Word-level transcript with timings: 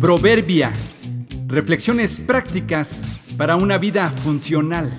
Proverbia. 0.00 0.72
Reflexiones 1.46 2.20
prácticas 2.20 3.20
para 3.36 3.56
una 3.56 3.76
vida 3.76 4.08
funcional. 4.08 4.90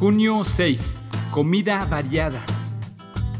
Junio 0.00 0.42
6. 0.42 1.04
Comida 1.30 1.84
variada. 1.84 2.42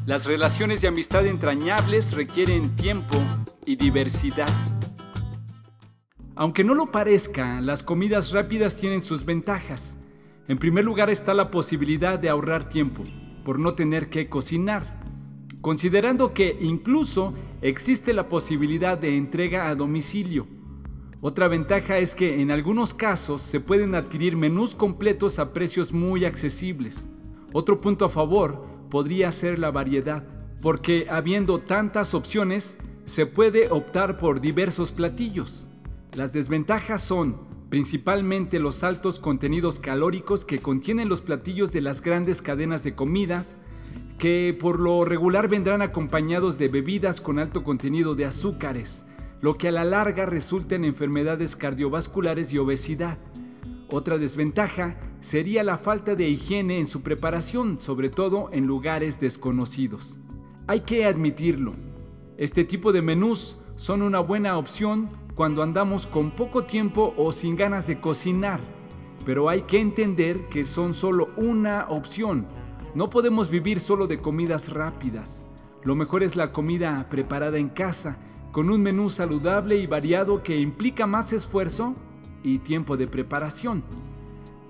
Las 0.06 0.27
relaciones 0.27 0.80
de 0.80 0.87
amistad 0.87 1.27
entrañables 1.27 2.13
requieren 2.13 2.77
tiempo 2.77 3.19
y 3.67 3.74
diversidad. 3.74 4.49
Aunque 6.37 6.62
no 6.62 6.74
lo 6.74 6.92
parezca, 6.92 7.60
las 7.60 7.83
comidas 7.83 8.31
rápidas 8.31 8.76
tienen 8.76 9.01
sus 9.01 9.24
ventajas. 9.24 9.96
En 10.46 10.58
primer 10.58 10.85
lugar 10.85 11.10
está 11.10 11.35
la 11.35 11.51
posibilidad 11.51 12.17
de 12.17 12.28
ahorrar 12.28 12.69
tiempo, 12.69 13.03
por 13.44 13.58
no 13.58 13.74
tener 13.74 14.08
que 14.08 14.28
cocinar 14.28 15.03
considerando 15.65 16.34
que 16.34 16.59
incluso 16.60 17.32
existe 17.62 18.12
la 18.12 18.28
posibilidad 18.28 18.98
de 18.98 19.16
entrega 19.16 19.68
a 19.68 19.74
domicilio. 19.74 20.46
Otra 21.23 21.48
ventaja 21.48 21.96
es 21.96 22.14
que 22.14 22.42
en 22.42 22.50
algunos 22.50 22.92
casos 22.92 23.40
se 23.40 23.60
pueden 23.60 23.95
adquirir 23.95 24.37
menús 24.37 24.74
completos 24.74 25.38
a 25.38 25.54
precios 25.54 25.90
muy 25.90 26.27
accesibles. 26.27 27.09
Otro 27.54 27.80
punto 27.80 28.04
a 28.04 28.10
favor 28.10 28.62
podría 28.90 29.32
ser 29.32 29.59
la 29.59 29.70
variedad, 29.70 30.28
porque 30.60 31.06
habiendo 31.09 31.59
tantas 31.60 32.12
opciones, 32.12 32.76
se 33.06 33.24
puede 33.24 33.70
optar 33.70 34.18
por 34.18 34.42
diversos 34.42 34.92
platillos. 34.92 35.70
Las 36.12 36.34
desventajas 36.34 37.01
son 37.01 37.38
principalmente 37.70 38.59
los 38.59 38.84
altos 38.84 39.18
contenidos 39.18 39.80
calóricos 39.80 40.45
que 40.45 40.59
contienen 40.59 41.09
los 41.09 41.23
platillos 41.23 41.73
de 41.73 41.80
las 41.80 42.02
grandes 42.02 42.42
cadenas 42.42 42.84
de 42.84 42.95
comidas, 42.95 43.56
que 44.18 44.56
por 44.59 44.80
lo 44.80 45.04
regular 45.04 45.48
vendrán 45.48 45.82
acompañados 45.82 46.59
de 46.59 46.68
bebidas 46.68 47.20
con 47.20 47.38
alto 47.38 47.64
contenido 47.64 48.14
de 48.14 48.24
azúcares, 48.24 49.06
lo 49.40 49.59
que 49.59 49.68
a 49.68 49.73
la 49.73 49.84
larga 49.84 50.26
resulta 50.26 50.74
en 50.74 50.84
enfermedades 50.84 51.57
cardiovasculares 51.57 52.52
y 52.52 52.59
obesidad. 52.59 53.18
Otra 53.88 54.18
desventaja 54.18 54.96
sería 55.20 55.62
la 55.62 55.79
falta 55.79 56.15
de 56.15 56.29
higiene 56.29 56.79
en 56.79 56.87
su 56.87 57.02
preparación, 57.02 57.80
sobre 57.80 58.09
todo 58.09 58.48
en 58.52 58.66
lugares 58.66 59.20
desconocidos. 59.20 60.20
Hay 60.66 60.80
que 60.80 61.04
admitirlo, 61.04 61.74
este 62.37 62.65
tipo 62.65 62.92
de 62.92 63.01
menús 63.01 63.59
son 63.76 64.03
una 64.03 64.19
buena 64.19 64.59
opción 64.59 65.09
cuando 65.37 65.62
andamos 65.62 66.09
con 66.09 66.33
poco 66.33 66.65
tiempo 66.65 67.15
o 67.17 67.31
sin 67.31 67.55
ganas 67.55 67.87
de 67.87 68.01
cocinar, 68.01 68.61
pero 69.25 69.48
hay 69.48 69.62
que 69.62 69.81
entender 69.81 70.48
que 70.48 70.65
son 70.65 70.95
solo 70.95 71.31
una 71.37 71.87
opción 71.89 72.47
no 72.95 73.11
podemos 73.11 73.50
vivir 73.50 73.81
solo 73.81 74.06
de 74.06 74.20
comidas 74.20 74.73
rápidas. 74.73 75.47
Lo 75.83 75.97
mejor 75.97 76.23
es 76.23 76.37
la 76.37 76.53
comida 76.53 77.09
preparada 77.11 77.59
en 77.59 77.69
casa, 77.69 78.19
con 78.53 78.70
un 78.70 78.83
menú 78.83 79.11
saludable 79.11 79.77
y 79.77 79.86
variado 79.89 80.42
que 80.45 80.56
implica 80.56 81.06
más 81.06 81.33
esfuerzo 81.33 81.97
y 82.45 82.59
tiempo 82.59 82.97
de 82.97 83.09
preparación. 83.09 83.83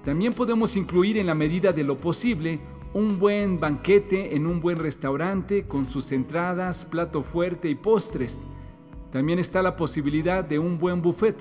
También 0.04 0.32
podemos 0.32 0.74
incluir 0.76 1.18
en 1.18 1.26
la 1.26 1.34
medida 1.34 1.72
de 1.72 1.84
lo 1.84 1.98
posible 1.98 2.60
un 2.94 3.18
buen 3.18 3.60
banquete 3.60 4.34
en 4.34 4.46
un 4.46 4.60
buen 4.60 4.78
restaurante 4.78 5.66
con 5.66 5.86
sus 5.86 6.10
entradas, 6.12 6.84
plato 6.84 7.22
fuerte 7.22 7.68
y 7.68 7.74
postres. 7.74 8.40
También 9.10 9.38
está 9.38 9.62
la 9.62 9.76
posibilidad 9.76 10.44
de 10.44 10.58
un 10.58 10.78
buen 10.78 11.02
buffet 11.02 11.36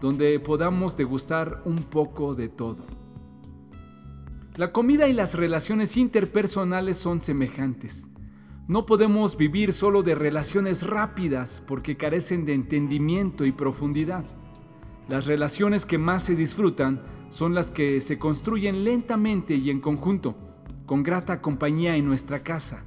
donde 0.00 0.38
podamos 0.40 0.96
degustar 0.96 1.62
un 1.64 1.76
poco 1.84 2.34
de 2.34 2.48
todo. 2.48 2.84
La 4.56 4.72
comida 4.72 5.06
y 5.06 5.12
las 5.12 5.34
relaciones 5.34 5.98
interpersonales 5.98 6.96
son 6.96 7.20
semejantes. 7.20 8.08
No 8.68 8.86
podemos 8.86 9.36
vivir 9.36 9.74
solo 9.74 10.02
de 10.02 10.14
relaciones 10.14 10.86
rápidas 10.86 11.62
porque 11.68 11.98
carecen 11.98 12.46
de 12.46 12.54
entendimiento 12.54 13.44
y 13.44 13.52
profundidad. 13.52 14.24
Las 15.10 15.26
relaciones 15.26 15.84
que 15.84 15.98
más 15.98 16.22
se 16.22 16.36
disfrutan 16.36 17.02
son 17.28 17.54
las 17.54 17.70
que 17.70 18.00
se 18.00 18.18
construyen 18.18 18.82
lentamente 18.82 19.54
y 19.56 19.68
en 19.68 19.80
conjunto, 19.80 20.34
con 20.86 21.02
grata 21.02 21.42
compañía 21.42 21.94
en 21.96 22.06
nuestra 22.06 22.38
casa. 22.38 22.82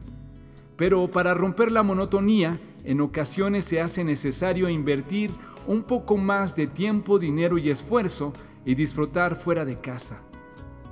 Pero 0.76 1.12
para 1.12 1.36
romper 1.36 1.72
la 1.72 1.84
monotonía, 1.84 2.60
en 2.84 3.00
ocasiones 3.00 3.66
se 3.66 3.80
hace 3.80 4.04
necesario 4.04 4.70
invertir 4.70 5.30
un 5.68 5.84
poco 5.84 6.18
más 6.18 6.56
de 6.56 6.66
tiempo, 6.66 7.20
dinero 7.20 7.60
y 7.60 7.70
esfuerzo 7.70 8.34
y 8.66 8.74
disfrutar 8.74 9.36
fuera 9.36 9.66
de 9.66 9.80
casa 9.80 10.24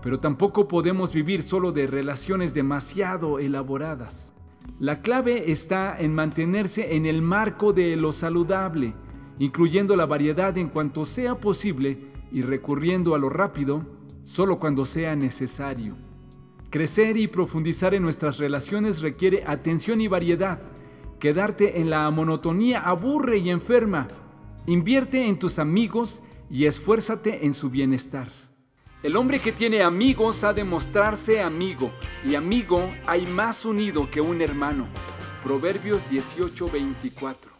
pero 0.01 0.19
tampoco 0.19 0.67
podemos 0.67 1.13
vivir 1.13 1.43
solo 1.43 1.71
de 1.71 1.87
relaciones 1.87 2.53
demasiado 2.53 3.39
elaboradas. 3.39 4.33
La 4.79 5.01
clave 5.01 5.51
está 5.51 5.97
en 5.97 6.13
mantenerse 6.13 6.95
en 6.95 7.05
el 7.05 7.21
marco 7.21 7.73
de 7.73 7.95
lo 7.95 8.11
saludable, 8.11 8.93
incluyendo 9.39 9.95
la 9.95 10.05
variedad 10.05 10.57
en 10.57 10.69
cuanto 10.69 11.05
sea 11.05 11.39
posible 11.39 11.97
y 12.31 12.41
recurriendo 12.41 13.15
a 13.15 13.17
lo 13.17 13.29
rápido 13.29 13.85
solo 14.23 14.59
cuando 14.59 14.85
sea 14.85 15.15
necesario. 15.15 15.95
Crecer 16.69 17.15
y 17.17 17.27
profundizar 17.27 17.93
en 17.93 18.03
nuestras 18.03 18.37
relaciones 18.39 19.01
requiere 19.01 19.43
atención 19.47 20.01
y 20.01 20.07
variedad. 20.07 20.59
Quedarte 21.17 21.79
en 21.79 21.89
la 21.89 22.11
monotonía 22.11 22.81
aburre 22.81 23.37
y 23.37 23.49
enferma. 23.49 24.07
Invierte 24.65 25.27
en 25.27 25.39
tus 25.39 25.59
amigos 25.59 26.23
y 26.51 26.65
esfuérzate 26.65 27.45
en 27.45 27.53
su 27.53 27.69
bienestar. 27.69 28.46
El 29.03 29.15
hombre 29.15 29.39
que 29.39 29.51
tiene 29.51 29.83
amigos 29.83 30.43
ha 30.43 30.53
de 30.53 30.63
mostrarse 30.63 31.39
amigo, 31.41 31.91
y 32.25 32.33
amigo 32.33 32.91
hay 33.05 33.27
más 33.27 33.63
unido 33.63 34.09
que 34.09 34.21
un 34.21 34.41
hermano. 34.41 34.87
Proverbios 35.43 36.03
18:24 36.09 37.56